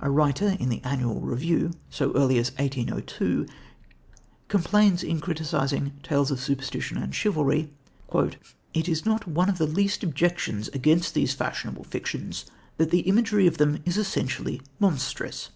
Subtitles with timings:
[0.00, 3.44] A writer in the Annual Review, so early as 1802,
[4.48, 7.68] complains in criticising Tales of Superstition and Chivalry:
[8.72, 12.46] "It is not one of the least objections against these fashionable fictions
[12.78, 15.50] that the imagery of them is essentially monstrous.